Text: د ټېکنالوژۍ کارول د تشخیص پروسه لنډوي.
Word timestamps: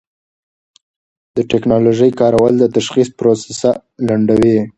د 1.35 1.37
ټېکنالوژۍ 1.51 2.11
کارول 2.19 2.53
د 2.59 2.63
تشخیص 2.75 3.07
پروسه 3.17 3.69
لنډوي. 4.07 4.57